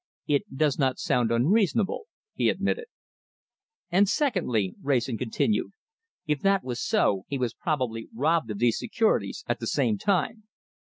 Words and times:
"It 0.25 0.57
does 0.57 0.79
not 0.79 0.97
sound 0.97 1.31
unreasonable," 1.31 2.05
he 2.33 2.49
admitted. 2.49 2.85
"And 3.91 4.09
secondly," 4.09 4.73
Wrayson 4.81 5.15
continued, 5.15 5.73
"if 6.25 6.39
that 6.39 6.63
was 6.63 6.81
so, 6.81 7.25
he 7.27 7.37
was 7.37 7.53
probably 7.53 8.09
robbed 8.11 8.49
of 8.49 8.57
these 8.57 8.79
securities 8.79 9.43
at 9.47 9.59
the 9.59 9.67
same 9.67 9.99
time." 9.99 10.45